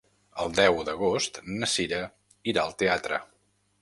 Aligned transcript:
El 0.43 0.53
deu 0.59 0.79
d'agost 0.87 1.37
na 1.57 1.69
Sira 1.73 1.99
irà 2.55 2.65
al 2.67 2.77
teatre. 2.85 3.21